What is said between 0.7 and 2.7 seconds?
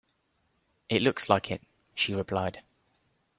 “It looks like it,” she replied.